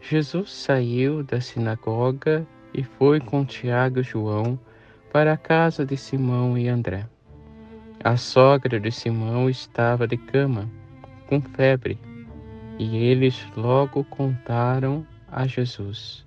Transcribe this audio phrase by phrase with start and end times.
[0.00, 4.58] Jesus saiu da sinagoga e foi com Tiago e João
[5.12, 7.06] para a casa de Simão e André.
[8.02, 10.68] A sogra de Simão estava de cama,
[11.26, 11.98] com febre,
[12.78, 16.24] e eles logo contaram a Jesus.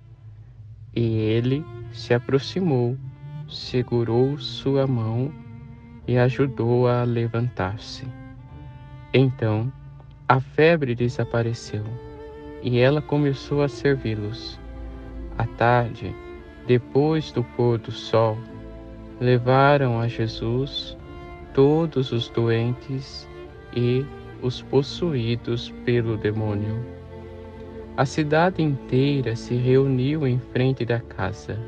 [0.94, 2.96] E ele se aproximou,
[3.48, 5.32] segurou sua mão
[6.06, 8.06] e ajudou-a a levantar-se.
[9.12, 9.72] Então
[10.28, 11.84] a febre desapareceu
[12.64, 14.58] e ela começou a servi-los.
[15.36, 16.16] À tarde,
[16.66, 18.38] depois do pôr do sol,
[19.20, 20.96] levaram a Jesus
[21.52, 23.28] todos os doentes
[23.76, 24.04] e
[24.42, 26.82] os possuídos pelo demônio.
[27.98, 31.58] A cidade inteira se reuniu em frente da casa.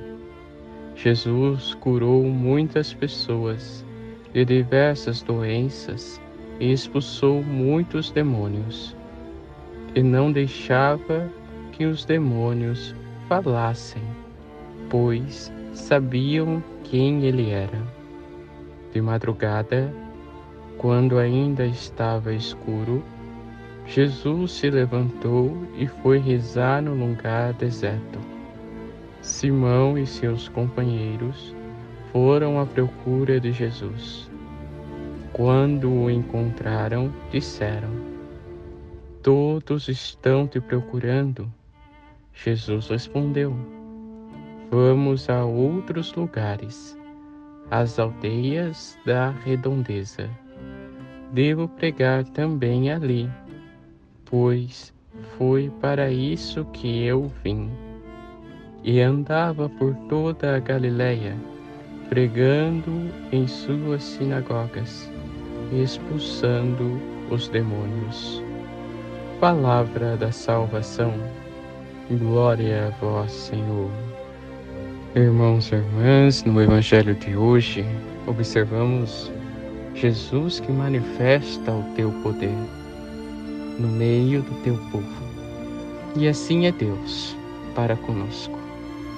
[0.95, 3.85] Jesus curou muitas pessoas
[4.33, 6.21] de diversas doenças
[6.59, 8.97] e expulsou muitos demônios
[9.97, 11.33] e não deixava
[11.73, 12.95] que os demônios
[13.27, 14.03] falassem,
[14.91, 17.83] pois sabiam quem ele era.
[18.93, 19.93] De madrugada,
[20.77, 23.03] quando ainda estava escuro,
[23.87, 28.19] Jesus se levantou e foi rezar no lugar deserto.
[29.23, 31.55] Simão e seus companheiros
[32.13, 34.31] foram à procura de Jesus.
[35.33, 38.06] Quando o encontraram, disseram:
[39.27, 41.53] Todos estão te procurando.
[42.33, 43.53] Jesus respondeu:
[44.71, 46.97] Vamos a outros lugares,
[47.69, 50.31] às aldeias da redondeza.
[51.33, 53.29] Devo pregar também ali,
[54.27, 54.95] pois
[55.37, 57.69] foi para isso que eu vim.
[58.85, 61.37] E andava por toda a Galiléia,
[62.09, 62.93] pregando
[63.33, 65.11] em suas sinagogas,
[65.73, 68.46] expulsando os demônios.
[69.41, 71.13] Palavra da salvação.
[72.11, 73.91] Glória a vós, Senhor.
[75.15, 77.85] Irmãos e irmãs, no Evangelho de hoje,
[78.27, 79.31] observamos
[79.95, 82.55] Jesus que manifesta o teu poder
[83.79, 85.27] no meio do teu povo.
[86.17, 87.37] E assim é Deus
[87.75, 88.59] para conosco.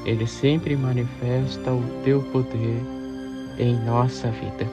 [0.04, 2.82] Ele sempre manifesta o teu poder
[3.56, 4.66] em nossa vida.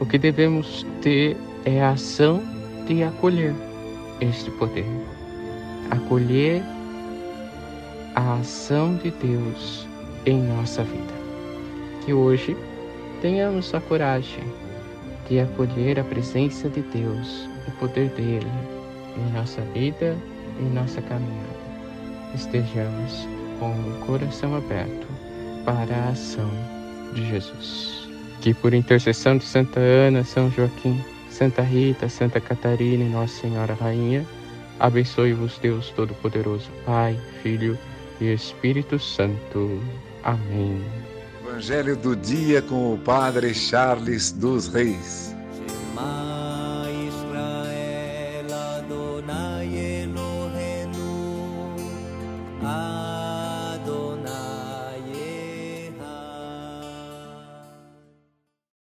[0.00, 1.36] O que devemos ter
[1.66, 2.42] é a ação
[2.86, 3.52] de acolher
[4.24, 4.86] este poder,
[5.90, 6.62] acolher
[8.14, 9.86] a ação de Deus
[10.26, 11.14] em nossa vida.
[12.04, 12.56] Que hoje
[13.20, 14.44] tenhamos a coragem
[15.28, 18.46] de acolher a presença de Deus, o poder dele
[19.16, 20.16] em nossa vida,
[20.60, 21.64] em nossa caminhada.
[22.34, 25.06] Estejamos com o coração aberto
[25.64, 26.50] para a ação
[27.14, 28.08] de Jesus.
[28.40, 31.02] Que por intercessão de Santa Ana, São Joaquim,
[31.34, 34.24] Santa Rita, Santa Catarina e Nossa Senhora Rainha,
[34.78, 37.76] abençoe-vos Deus Todo-Poderoso, Pai, Filho
[38.20, 39.82] e Espírito Santo.
[40.22, 40.80] Amém.
[41.44, 45.34] Evangelho do dia com o Padre Charles dos Reis.
[47.08, 48.46] Israel
[48.76, 51.74] Adonai Eloheinu.